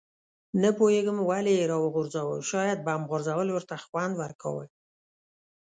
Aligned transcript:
نه 0.61 0.69
پوهېږم 0.77 1.17
ولې 1.29 1.53
یې 1.59 1.69
راوغورځاوه، 1.71 2.37
شاید 2.49 2.79
بم 2.85 3.01
غورځول 3.09 3.47
ورته 3.51 3.75
خوند 3.85 4.13
ورکاوه. 4.17 4.65